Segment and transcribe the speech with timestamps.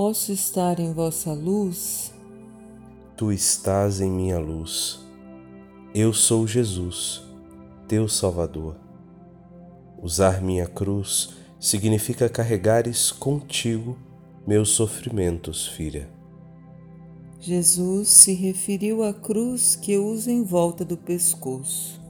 [0.00, 2.14] Posso estar em vossa luz?
[3.16, 5.00] Tu estás em minha luz.
[5.92, 7.20] Eu sou Jesus,
[7.88, 8.76] teu Salvador.
[10.00, 13.98] Usar minha cruz significa carregares contigo
[14.46, 16.08] meus sofrimentos, filha.
[17.40, 22.00] Jesus se referiu à cruz que usa em volta do pescoço.